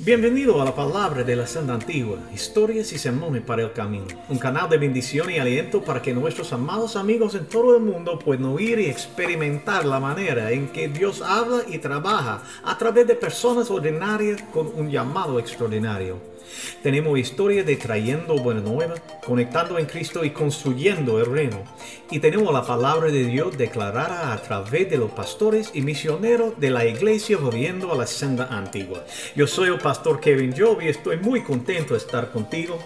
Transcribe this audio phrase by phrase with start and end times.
[0.00, 4.38] Bienvenido a la palabra de la Senda Antigua, historias y sermones para el camino, un
[4.38, 8.44] canal de bendición y aliento para que nuestros amados amigos en todo el mundo puedan
[8.44, 13.72] oír y experimentar la manera en que Dios habla y trabaja a través de personas
[13.72, 16.37] ordinarias con un llamado extraordinario.
[16.82, 18.94] Tenemos historia de trayendo buena nueva,
[19.24, 21.62] conectando en Cristo y construyendo el reino.
[22.10, 26.70] Y tenemos la palabra de Dios declarada a través de los pastores y misioneros de
[26.70, 29.04] la iglesia volviendo a la senda antigua.
[29.34, 32.78] Yo soy el pastor Kevin Job y estoy muy contento de estar contigo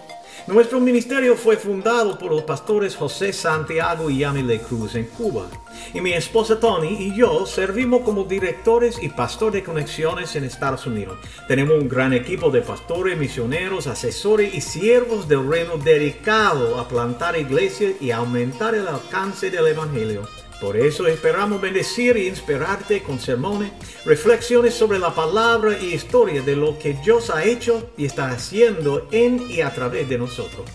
[0.47, 5.47] nuestro ministerio fue fundado por los pastores José Santiago y Yamile Cruz en Cuba.
[5.93, 10.85] Y mi esposa Tony y yo servimos como directores y pastores de conexiones en Estados
[10.85, 11.17] Unidos.
[11.47, 17.37] Tenemos un gran equipo de pastores, misioneros, asesores y siervos del reino dedicado a plantar
[17.37, 20.27] iglesias y aumentar el alcance del Evangelio.
[20.63, 23.73] Por eso esperamos bendecir e inspirarte con sermones,
[24.05, 29.09] reflexiones sobre la palabra y historia de lo que Dios ha hecho y está haciendo
[29.11, 30.65] en y a través de nosotros.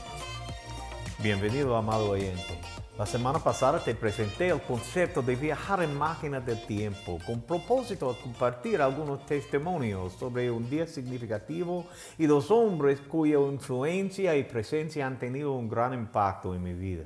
[1.23, 2.61] Bienvenido, amado oyente.
[2.99, 8.13] La semana pasada te presenté el concepto de viajar en máquinas del tiempo con propósito
[8.13, 11.87] de compartir algunos testimonios sobre un día significativo
[12.19, 17.05] y dos hombres cuya influencia y presencia han tenido un gran impacto en mi vida.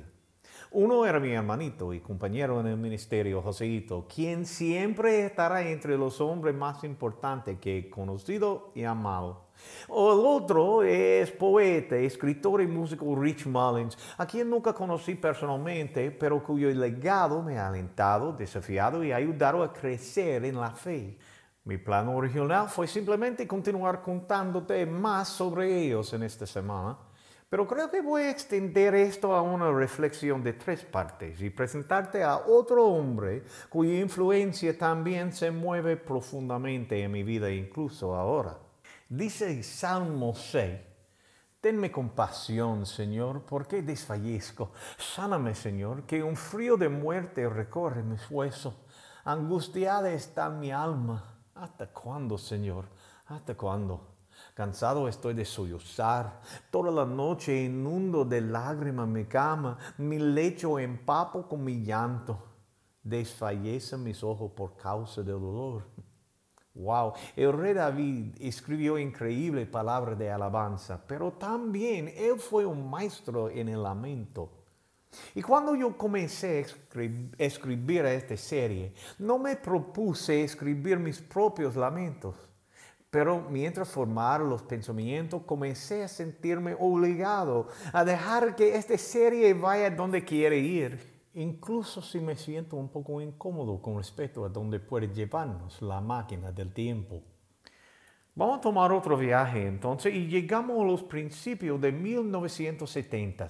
[0.75, 6.19] Uno era mi hermanito y compañero en el ministerio, Joseito, quien siempre estará entre los
[6.19, 9.43] hombres más importantes que he conocido y amado.
[9.87, 16.09] O el otro es poeta, escritor y músico Rich Mullins, a quien nunca conocí personalmente,
[16.09, 21.19] pero cuyo legado me ha alentado, desafiado y ayudado a crecer en la fe.
[21.65, 26.97] Mi plan original fue simplemente continuar contándote más sobre ellos en esta semana
[27.53, 32.23] pero creo que voy a extender esto a una reflexión de tres partes y presentarte
[32.23, 38.57] a otro hombre cuya influencia también se mueve profundamente en mi vida, incluso ahora.
[39.07, 40.79] Dice Salmo 6,
[41.61, 44.71] Tenme compasión, Señor, porque desfallezco.
[44.97, 48.73] Sáname, Señor, que un frío de muerte recorre mis huesos.
[49.25, 51.35] Angustiada está mi alma.
[51.53, 52.85] ¿Hasta cuándo, Señor?
[53.27, 54.12] ¿Hasta cuándo?
[54.53, 56.39] Cansado estoy de sollozar.
[56.69, 62.37] Toda la noche inundo de lágrimas mi cama, mi lecho empapo con mi llanto.
[63.01, 65.87] Desfallecen mis ojos por causa del dolor.
[66.75, 73.49] Wow, el rey David escribió increíble palabra de alabanza, pero también él fue un maestro
[73.49, 74.51] en el lamento.
[75.35, 76.65] Y cuando yo comencé
[77.39, 82.35] a escribir esta serie, no me propuse escribir mis propios lamentos
[83.13, 89.91] pero mientras formaba los pensamientos, comencé a sentirme obligado a dejar que esta serie vaya
[89.91, 95.09] donde quiere ir, incluso si me siento un poco incómodo con respecto a dónde puede
[95.09, 97.21] llevarnos la máquina del tiempo.
[98.33, 103.47] Vamos a tomar otro viaje entonces y llegamos a los principios de 1970.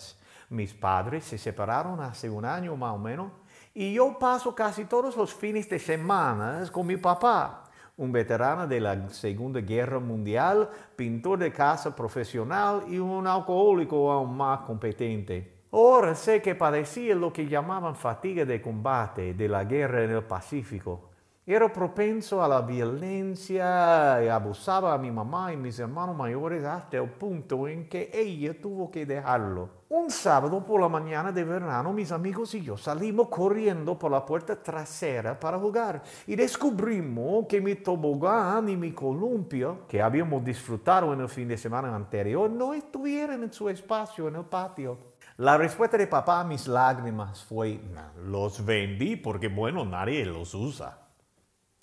[0.49, 3.31] Mis padres se separaron hace un año más o menos
[3.73, 7.62] y yo paso casi todos los fines de semana con mi papá
[7.97, 14.35] un veterano de la Segunda Guerra Mundial, pintor de casa profesional y un alcohólico aún
[14.35, 15.65] más competente.
[15.71, 20.23] Ahora sé que padecía lo que llamaban fatiga de combate de la guerra en el
[20.23, 21.12] Pacífico
[21.45, 26.95] era propenso a la violencia y abusaba a mi mamá y mis hermanos mayores hasta
[26.95, 29.67] el punto en que ella tuvo que dejarlo.
[29.89, 34.25] Un sábado por la mañana de verano mis amigos y yo salimos corriendo por la
[34.25, 41.11] puerta trasera para jugar y descubrimos que mi tobogán y mi columpio, que habíamos disfrutado
[41.13, 44.97] en el fin de semana anterior, no estuvieran en su espacio en el patio.
[45.37, 47.81] La respuesta de papá a mis lágrimas fue,
[48.23, 51.02] los vendí porque bueno, nadie los usa.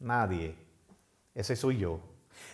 [0.01, 0.57] Nadie.
[1.35, 2.01] Ese soy yo.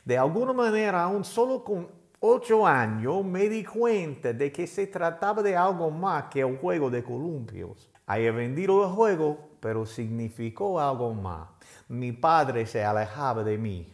[0.05, 1.89] De alguna manera, aún solo con
[2.21, 6.91] ocho años, me di cuenta de que se trataba de algo más que un juego
[6.91, 7.91] de columpios.
[8.05, 11.49] Había vendido el juego, pero significó algo más.
[11.89, 13.93] Mi padre se alejaba de mí,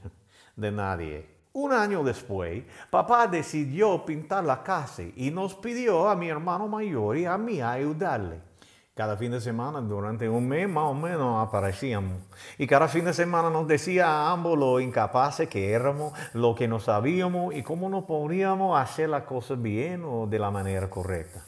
[0.56, 1.26] de nadie.
[1.52, 7.18] Un año después, papá decidió pintar la casa y nos pidió a mi hermano mayor
[7.18, 8.51] y a mí ayudarle.
[8.94, 12.18] Cada fin de semana, durante un mes más o menos, aparecíamos.
[12.58, 16.68] Y cada fin de semana nos decía a ambos lo incapaces que éramos, lo que
[16.68, 21.42] no sabíamos y cómo nos podríamos hacer las cosas bien o de la manera correcta.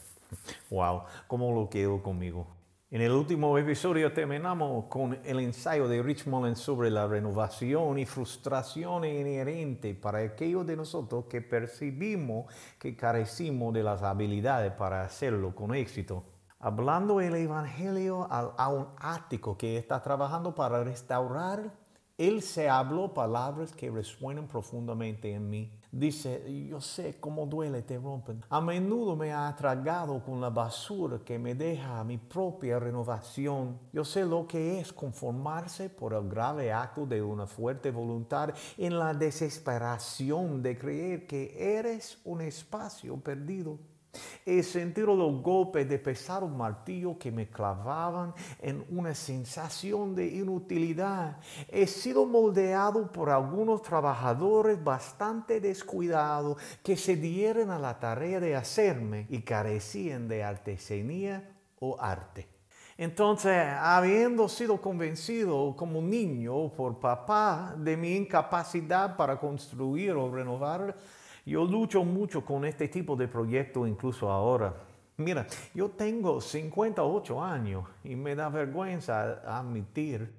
[0.71, 2.47] Wow, cómo lo quedó conmigo.
[2.89, 8.07] En el último episodio terminamos con el ensayo de Rich Mullins sobre la renovación y
[8.07, 15.53] frustración inherente para aquellos de nosotros que percibimos que carecimos de las habilidades para hacerlo
[15.53, 16.23] con éxito
[16.59, 21.73] hablando el Evangelio a, un ático que está trabajando para restaurar
[22.17, 25.71] Él se habló palabras que resuenan profundamente en mí.
[25.91, 28.43] Dice, yo sé cómo duele, te rompen.
[28.49, 33.79] A menudo me ha tragado con la basura que me deja mi propia renovación.
[33.93, 38.99] Yo sé lo que es conformarse por el grave acto de una fuerte voluntad en
[38.99, 43.79] la desesperación de creer que eres un espacio perdido.
[44.45, 51.37] He sentido los golpes de pesado martillo que me clavaban en una sensación de inutilidad.
[51.67, 58.55] He sido moldeado por algunos trabajadores bastante descuidados que se dieron a la tarea de
[58.55, 62.47] hacerme y carecían de artesanía o arte.
[62.97, 70.95] Entonces, habiendo sido convencido como niño por papá de mi incapacidad para construir o renovar,
[71.45, 74.73] yo lucho mucho con este tipo de proyecto incluso ahora.
[75.17, 80.33] Mira, yo tengo 58 años y me da vergüenza admitir,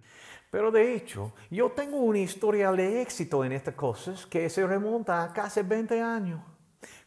[0.50, 5.23] pero de hecho, yo tengo una historia de éxito en estas cosas que se remonta
[5.23, 6.41] a casi 20 años.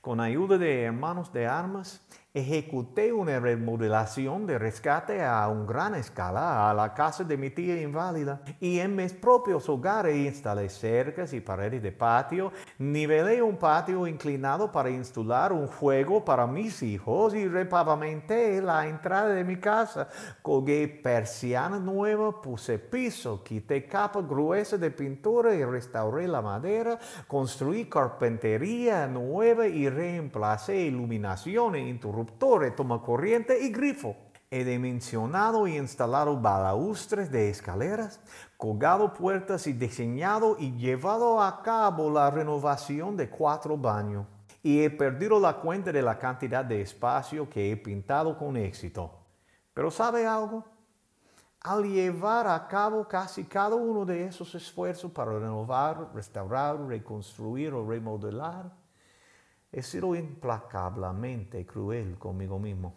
[0.02, 6.70] Con ayuda de hermanos de armas, ejecuté una remodelación de rescate a una gran escala
[6.70, 11.42] a la casa de mi tía inválida y en mis propios hogares instalé cercas y
[11.42, 17.48] paredes de patio, nivelé un patio inclinado para instalar un juego para mis hijos y
[17.48, 20.08] repavimenté la entrada de mi casa,
[20.44, 27.86] colgué persiana nueva, puse piso, quité capa gruesa de pintura y restauré la madera, construí
[27.86, 31.88] carpintería nueva y reemplacé iluminación e
[32.26, 34.16] toma corriente y grifo.
[34.52, 38.20] He dimensionado y instalado balaustres de escaleras,
[38.58, 44.26] colgado puertas y diseñado y llevado a cabo la renovación de cuatro baños.
[44.64, 49.12] Y he perdido la cuenta de la cantidad de espacio que he pintado con éxito.
[49.74, 50.66] Pero ¿sabe algo?
[51.62, 57.88] Al llevar a cabo casi cada uno de esos esfuerzos para renovar, restaurar, reconstruir o
[57.88, 58.72] remodelar,
[59.72, 62.94] he sido implacablemente cruel conmigo mismo.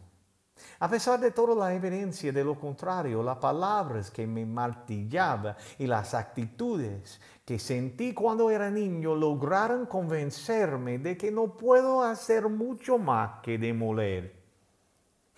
[0.78, 5.86] A pesar de toda la evidencia de lo contrario, las palabras que me martillaba y
[5.86, 12.98] las actitudes que sentí cuando era niño lograron convencerme de que no puedo hacer mucho
[12.98, 14.42] más que demoler.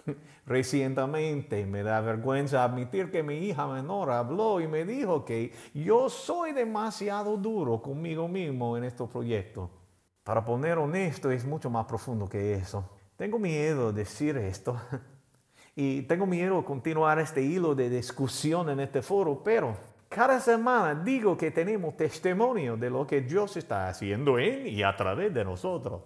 [0.46, 6.10] Recientemente me da vergüenza admitir que mi hija menor habló y me dijo que yo
[6.10, 9.83] soy demasiado duro conmigo mismo en este proyecto.
[10.24, 12.82] Para poner honesto, es mucho más profundo que eso.
[13.16, 14.80] Tengo miedo de decir esto
[15.76, 19.76] y tengo miedo de continuar este hilo de discusión en este foro, pero
[20.08, 24.96] cada semana digo que tenemos testimonio de lo que Dios está haciendo en y a
[24.96, 26.00] través de nosotros.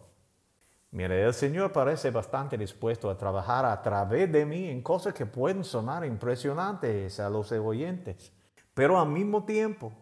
[0.90, 5.26] Mire, el Señor parece bastante dispuesto a trabajar a través de mí en cosas que
[5.26, 8.32] pueden sonar impresionantes a los oyentes,
[8.74, 9.92] pero al mismo tiempo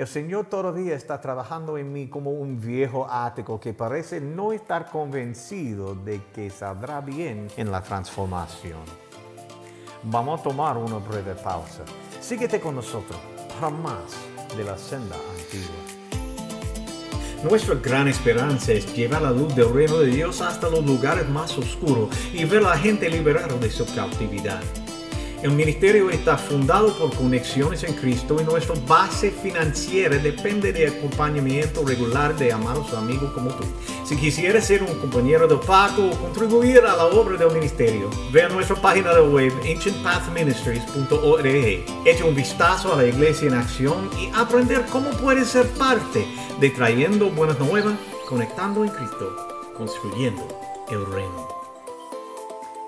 [0.00, 4.90] el Señor todavía está trabajando en mí como un viejo ático que parece no estar
[4.90, 8.80] convencido de que saldrá bien en la transformación.
[10.04, 11.84] Vamos a tomar una breve pausa.
[12.18, 13.20] Síguete con nosotros
[13.60, 13.76] para
[14.56, 15.76] de la senda antigua.
[17.44, 21.58] Nuestra gran esperanza es llevar la luz del reino de Dios hasta los lugares más
[21.58, 24.62] oscuros y ver a la gente liberada de su cautividad.
[25.42, 31.82] El ministerio está fundado por conexiones en Cristo y nuestra base financiera depende de acompañamiento
[31.82, 33.64] regular de amados amigos como tú.
[34.04, 38.42] Si quisieras ser un compañero de pacto o contribuir a la obra del ministerio, ve
[38.42, 41.46] a nuestra página de web ancientpathministries.org.
[42.04, 46.26] Echa un vistazo a la iglesia en acción y aprender cómo puedes ser parte
[46.60, 47.94] de trayendo buenas nuevas,
[48.28, 50.46] conectando en Cristo, construyendo
[50.90, 51.49] el reino.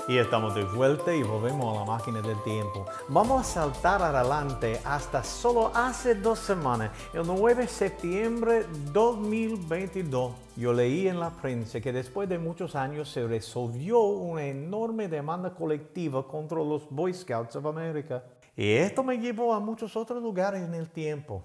[0.09, 2.85] Y estamos de vuelta y volvemos a la máquina del tiempo.
[3.09, 10.33] Vamos a saltar adelante hasta solo hace dos semanas, el 9 de septiembre 2022.
[10.57, 15.55] Yo leí en la prensa que después de muchos años se resolvió una enorme demanda
[15.55, 18.25] colectiva contra los Boy Scouts of America.
[18.57, 21.45] Y esto me llevó a muchos otros lugares en el tiempo.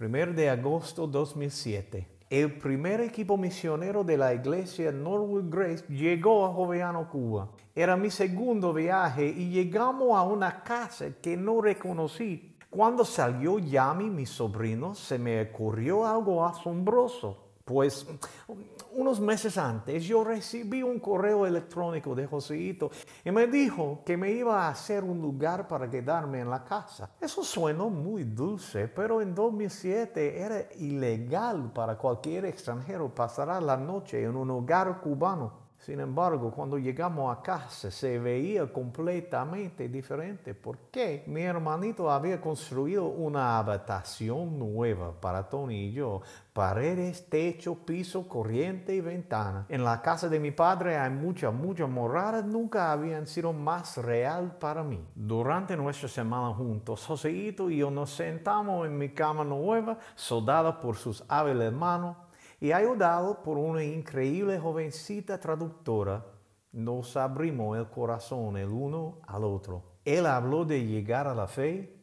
[0.00, 6.52] 1 de agosto 2007 el primer equipo misionero de la iglesia Norwood Grace llegó a
[6.52, 7.48] Joveano, Cuba.
[7.74, 12.56] Era mi segundo viaje y llegamos a una casa que no reconocí.
[12.68, 17.44] Cuando salió Yami, mi sobrino, se me ocurrió algo asombroso.
[17.64, 18.06] Pues
[18.98, 22.90] unos meses antes yo recibí un correo electrónico de Joseito
[23.24, 27.08] y me dijo que me iba a hacer un lugar para quedarme en la casa.
[27.20, 34.24] Eso suena muy dulce, pero en 2007 era ilegal para cualquier extranjero pasar la noche
[34.24, 35.67] en un hogar cubano.
[35.78, 43.06] Sin embargo, cuando llegamos a casa se veía completamente diferente porque mi hermanito había construido
[43.06, 46.20] una habitación nueva para Tony y yo.
[46.52, 49.66] Paredes, techo, piso, corriente y ventana.
[49.68, 52.42] En la casa de mi padre hay mucha, mucha morada.
[52.42, 55.00] Nunca habían sido más real para mí.
[55.14, 60.96] Durante nuestra semana juntos, Joseito y yo nos sentamos en mi cama nueva, soldada por
[60.96, 62.16] sus hábiles manos
[62.60, 66.24] y ayudado por una increíble jovencita traductora,
[66.72, 69.98] nos abrimos el corazón el uno al otro.
[70.04, 71.96] Él habló de llegar a la fe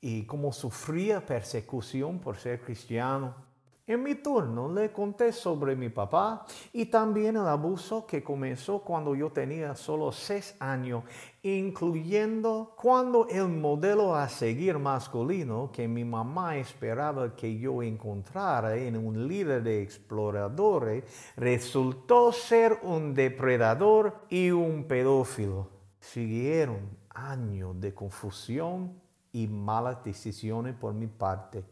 [0.00, 3.51] y cómo sufría persecución por ser cristiano
[3.86, 9.14] en mi turno le conté sobre mi papá y también el abuso que comenzó cuando
[9.14, 11.02] yo tenía solo seis años,
[11.42, 18.96] incluyendo cuando el modelo a seguir masculino que mi mamá esperaba que yo encontrara en
[18.96, 21.04] un líder de exploradores
[21.36, 25.68] resultó ser un depredador y un pedófilo.
[25.98, 29.00] Siguieron años de confusión
[29.32, 31.71] y malas decisiones por mi parte.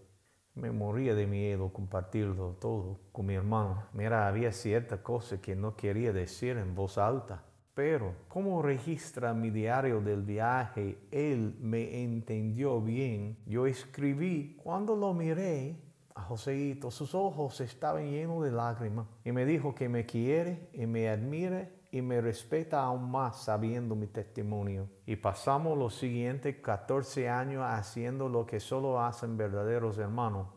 [0.54, 3.85] Me moría de miedo compartirlo todo con mi hermano.
[3.92, 7.45] Mira, había ciertas cosas que no quería decir en voz alta.
[7.75, 13.38] Pero, como registra mi diario del viaje, él me entendió bien.
[13.47, 15.76] Yo escribí, cuando lo miré
[16.14, 19.07] a Joséito, sus ojos estaban llenos de lágrimas.
[19.25, 23.94] Y me dijo que me quiere y me admira y me respeta aún más sabiendo
[23.94, 24.88] mi testimonio.
[25.06, 30.49] Y pasamos los siguientes 14 años haciendo lo que solo hacen verdaderos hermanos.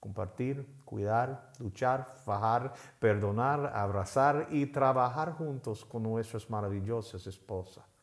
[0.00, 7.93] Compartir, cuidar, luchar, fajar, perdonar, abrazar y trabajar juntos con nuestras maravillosas esposas.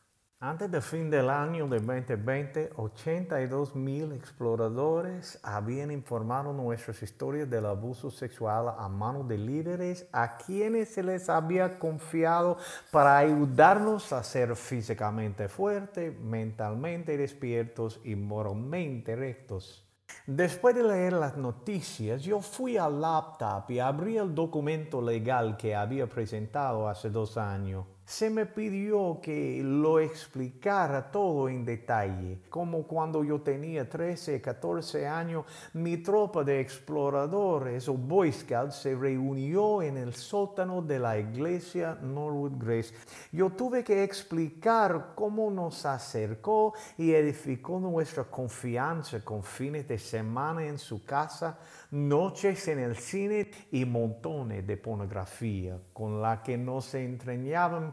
[0.44, 7.64] Antes del fin del año de 2020, 82 mil exploradores habían informado nuestras historias del
[7.64, 12.56] abuso sexual a manos de líderes a quienes se les había confiado
[12.90, 19.88] para ayudarnos a ser físicamente fuertes, mentalmente despiertos y moralmente rectos.
[20.26, 25.76] Después de leer las noticias, yo fui al laptop y abrí el documento legal que
[25.76, 32.82] había presentado hace dos años se me pidió que lo explicara todo en detalle, como
[32.86, 39.82] cuando yo tenía 13, 14 años, mi tropa de exploradores o Boy Scouts se reunió
[39.82, 42.94] en el sótano de la iglesia Norwood Grace.
[43.30, 50.66] Yo tuve que explicar cómo nos acercó y edificó nuestra confianza con fines de semana
[50.66, 51.58] en su casa
[51.92, 56.94] noches en el cine y montones de pornografía con la que nos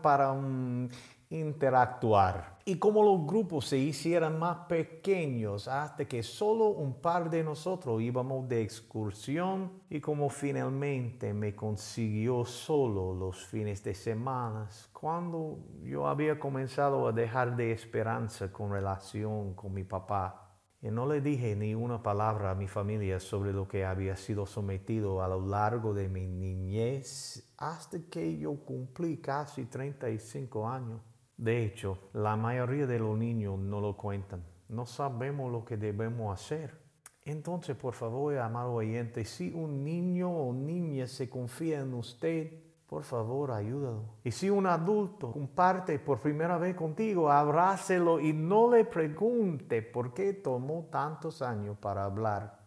[0.02, 0.34] para
[1.30, 2.58] interactuar.
[2.66, 8.02] Y como los grupos se hicieran más pequeños hasta que solo un par de nosotros
[8.02, 16.08] íbamos de excursión y como finalmente me consiguió solo los fines de semana cuando yo
[16.08, 20.49] había comenzado a dejar de esperanza con relación con mi papá.
[20.82, 24.46] Y no le dije ni una palabra a mi familia sobre lo que había sido
[24.46, 31.02] sometido a lo largo de mi niñez hasta que yo cumplí casi 35 años.
[31.36, 34.46] De hecho, la mayoría de los niños no lo cuentan.
[34.70, 36.80] No sabemos lo que debemos hacer.
[37.26, 42.54] Entonces, por favor, amado oyente, si un niño o niña se confía en usted,
[42.90, 44.04] por favor, ayúdalo.
[44.24, 50.12] Y si un adulto comparte por primera vez contigo, abrácelo y no le pregunte por
[50.12, 52.58] qué tomó tantos años para hablar.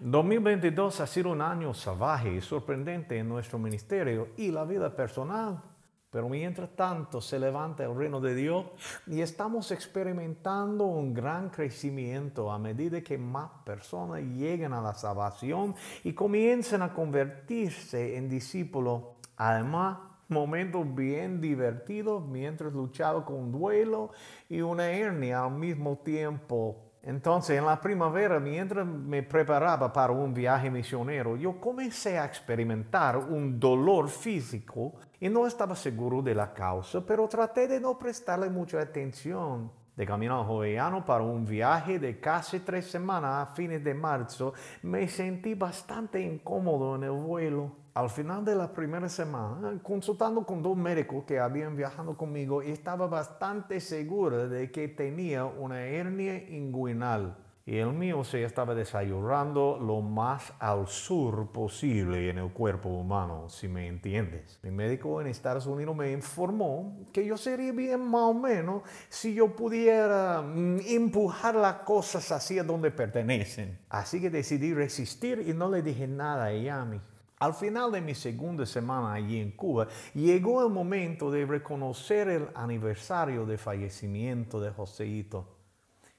[0.00, 5.60] 2022 ha sido un año salvaje y sorprendente en nuestro ministerio y la vida personal.
[6.08, 8.66] Pero mientras tanto se levanta el reino de Dios
[9.08, 15.74] y estamos experimentando un gran crecimiento a medida que más personas llegan a la salvación
[16.04, 19.98] y comienzan a convertirse en discípulos Además,
[20.28, 24.10] momentos bien divertidos mientras luchaba con un duelo
[24.48, 26.80] y una hernia al mismo tiempo.
[27.02, 33.18] Entonces, en la primavera, mientras me preparaba para un viaje misionero, yo comencé a experimentar
[33.18, 38.48] un dolor físico y no estaba seguro de la causa, pero traté de no prestarle
[38.48, 39.70] mucha atención.
[39.94, 44.54] De camino a Joveano para un viaje de casi tres semanas a fines de marzo,
[44.82, 50.60] me sentí bastante incómodo en el vuelo al final de la primera semana, consultando con
[50.60, 57.36] dos médicos que habían viajado conmigo, estaba bastante segura de que tenía una hernia inguinal.
[57.66, 63.48] Y el mío se estaba desarrollando lo más al sur posible en el cuerpo humano,
[63.48, 64.58] si me entiendes.
[64.62, 69.34] Mi médico en Estados Unidos me informó que yo sería bien más o menos si
[69.34, 73.78] yo pudiera mm, empujar las cosas hacia donde pertenecen.
[73.88, 77.00] Así que decidí resistir y no le dije nada a Yami.
[77.38, 82.48] Al final de mi segunda semana allí en Cuba, llegó el momento de reconocer el
[82.54, 85.48] aniversario de fallecimiento de Joseito.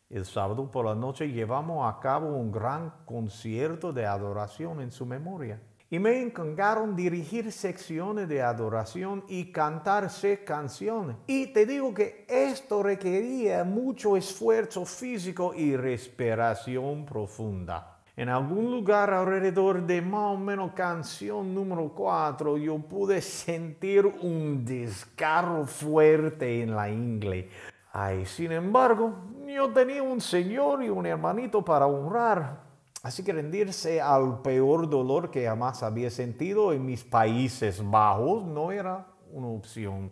[0.09, 5.05] El sábado por la noche llevamos a cabo un gran concierto de adoración en su
[5.05, 5.61] memoria.
[5.89, 11.15] Y me encargaron dirigir secciones de adoración y cantarse canciones.
[11.27, 17.94] Y te digo que esto requería mucho esfuerzo físico y respiración profunda.
[18.17, 24.63] En algún lugar alrededor de más o menos canción número 4 yo pude sentir un
[24.63, 27.49] descarro fuerte en la ingle.
[27.91, 29.13] Ay, sin embargo,
[29.45, 32.61] yo tenía un señor y un hermanito para honrar.
[33.03, 38.71] Así que rendirse al peor dolor que jamás había sentido en mis Países Bajos no
[38.71, 40.09] era una opción.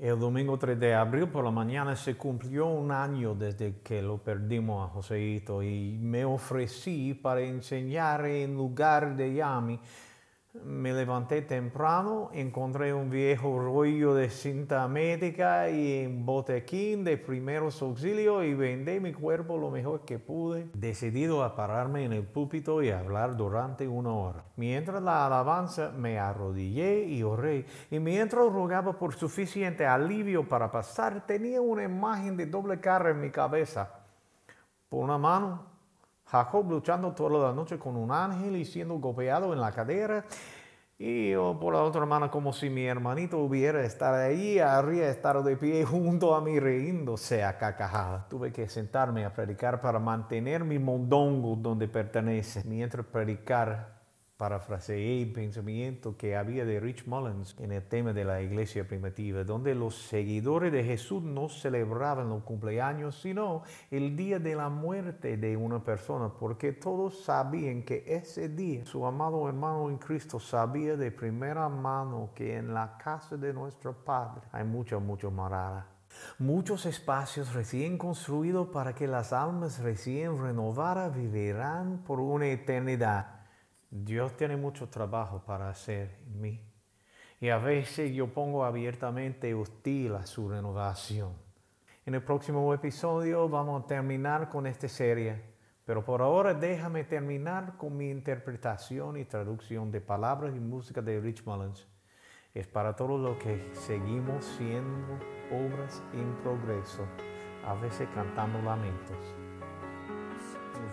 [0.00, 4.16] El domingo 3 de abril por la mañana se cumplió un año desde que lo
[4.16, 9.78] perdimos a Joseito y me ofrecí para enseñar en lugar de Yami
[10.52, 17.80] me levanté temprano, encontré un viejo rollo de cinta médica y un botequín de primeros
[17.82, 22.82] auxilios y vendé mi cuerpo lo mejor que pude, decidido a pararme en el púlpito
[22.82, 24.44] y hablar durante una hora.
[24.56, 31.26] Mientras la alabanza me arrodillé y oré, y mientras rogaba por suficiente alivio para pasar,
[31.26, 33.88] tenía una imagen de doble cara en mi cabeza.
[34.88, 35.69] Por una mano
[36.30, 40.24] Jacob luchando toda la noche con un ángel y siendo golpeado en la cadera.
[40.96, 45.42] Y yo por la otra mano como si mi hermanito hubiera estado ahí, habría estado
[45.42, 48.28] de pie junto a mí riéndose a cacajada.
[48.28, 52.62] Tuve que sentarme a predicar para mantener mi mondongo donde pertenece.
[52.64, 53.99] Mientras predicar
[54.40, 59.44] parafraseé el pensamiento que había de Rich Mullins en el tema de la iglesia primitiva,
[59.44, 65.36] donde los seguidores de Jesús no celebraban los cumpleaños, sino el día de la muerte
[65.36, 70.96] de una persona, porque todos sabían que ese día su amado hermano en Cristo sabía
[70.96, 75.86] de primera mano que en la casa de nuestro Padre hay mucha, mucha morada.
[76.38, 83.39] Muchos espacios recién construidos para que las almas recién renovadas vivirán por una eternidad
[83.90, 86.60] Dios tiene mucho trabajo para hacer en mí.
[87.40, 91.32] Y a veces yo pongo abiertamente hostil a su renovación.
[92.06, 95.42] En el próximo episodio vamos a terminar con esta serie,
[95.84, 101.18] pero por ahora déjame terminar con mi interpretación y traducción de palabras y música de
[101.18, 101.88] Rich Mullins.
[102.54, 105.14] Es para todos los que seguimos siendo
[105.50, 107.04] obras en progreso,
[107.66, 109.39] a veces cantando lamentos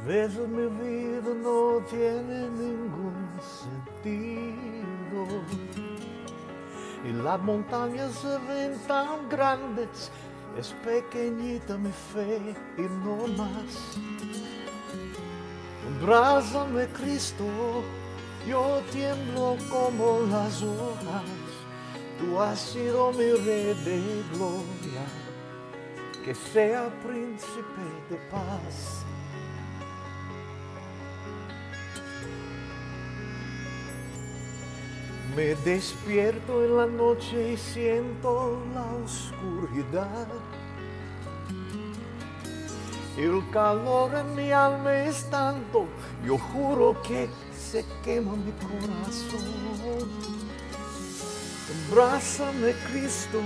[0.07, 5.27] veces mi vida no tiene ningún sentido.
[7.05, 10.09] Y las montañas se ven tan grandes,
[10.57, 13.97] es pequeñita mi fe y no más.
[16.01, 17.45] Abrázame Cristo,
[18.47, 21.23] yo tiemblo como las hojas,
[22.19, 25.03] tú has sido mi rey de gloria,
[26.23, 29.05] que sea príncipe de paz.
[35.37, 40.27] Me despierto en la noche y siento la oscuridad.
[43.15, 45.85] El calor en mi alma es tanto,
[46.25, 50.09] yo juro que se quema mi corazón.
[51.91, 53.39] Abrázame Cristo,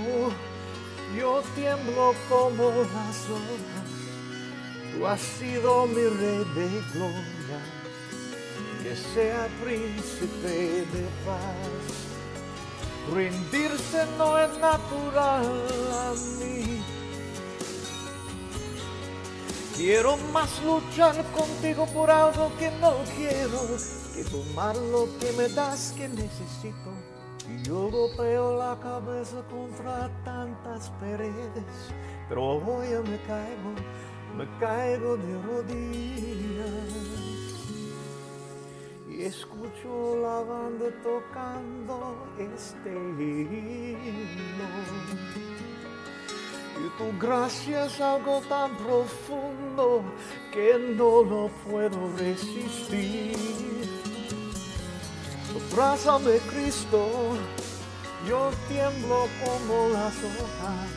[1.14, 3.90] yo tiemblo como las hojas.
[4.94, 7.81] Tú has sido mi rey de gloria
[8.82, 12.02] que sea príncipe de paz.
[13.14, 15.46] Rendirse no es natural
[15.92, 16.82] a mí.
[19.76, 23.60] Quiero más luchar contigo por algo que no quiero
[24.14, 26.90] que tomar lo que me das que necesito.
[27.48, 31.90] Y yo golpeo la cabeza contra tantas paredes,
[32.28, 33.74] pero hoy me caigo,
[34.36, 37.31] me caigo de rodillas
[39.26, 44.68] escucho la banda tocando este himno.
[46.80, 50.02] Y tu gracia es algo tan profundo
[50.52, 53.36] que no lo puedo resistir.
[55.70, 57.08] Abrázame Cristo,
[58.28, 60.90] yo tiemblo como las hojas.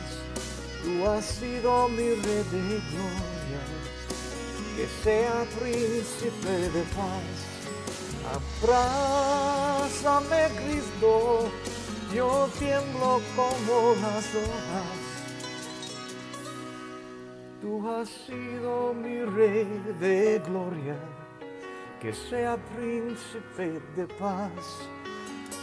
[0.82, 3.62] Tú has sido mi rey de gloria,
[4.76, 7.56] que sea príncipe de paz
[8.34, 10.08] Abrázame
[10.56, 11.48] Cristo,
[12.12, 15.06] yo tiemblo como las hojas.
[17.60, 19.66] Tú has sido mi rey
[20.00, 20.98] de gloria,
[22.00, 24.88] que sea príncipe de paz.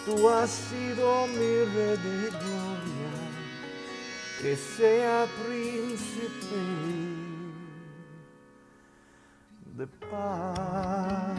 [0.05, 3.13] Tú has sido mi rey de gloria,
[4.41, 6.63] que sea príncipe
[9.75, 11.32] de paz.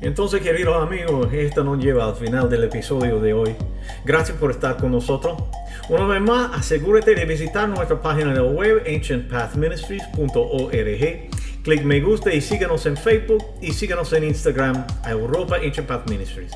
[0.00, 3.56] Entonces, queridos amigos, esto nos lleva al final del episodio de hoy.
[4.04, 5.42] Gracias por estar con nosotros.
[5.88, 11.30] Una vez más, asegúrate de visitar nuestra página de web ancientpathministries.org.
[11.64, 16.08] Clic me gusta y síguenos en Facebook y síguenos en Instagram a Europa Ancient Path
[16.08, 16.52] Ministries.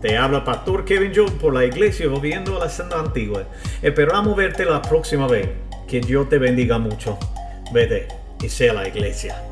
[0.00, 3.44] Te habla Pastor Kevin Job por la iglesia volviendo a la senda antigua.
[3.82, 5.50] Esperamos verte la próxima vez.
[5.86, 7.18] Que Dios te bendiga mucho.
[7.72, 8.08] Vete
[8.40, 9.49] y sea la iglesia.